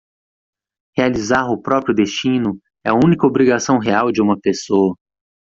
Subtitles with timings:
[0.97, 4.95] Realizar o próprio destino é a única obrigação real de uma pessoa.